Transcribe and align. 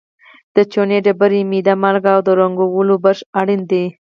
د 0.55 0.57
چونې 0.71 0.97
ډبرې، 1.05 1.41
میده 1.51 1.73
مالګه 1.81 2.11
او 2.15 2.21
د 2.27 2.29
رنګولو 2.39 2.95
برش 3.03 3.19
اړین 3.39 3.61
دي. 3.71 3.85